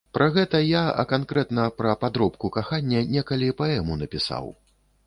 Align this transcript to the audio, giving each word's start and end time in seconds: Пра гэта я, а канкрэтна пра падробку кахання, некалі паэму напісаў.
Пра 0.17 0.27
гэта 0.35 0.61
я, 0.67 0.79
а 1.03 1.05
канкрэтна 1.11 1.67
пра 1.83 1.93
падробку 2.07 2.53
кахання, 2.57 3.07
некалі 3.15 3.55
паэму 3.63 4.01
напісаў. 4.03 4.53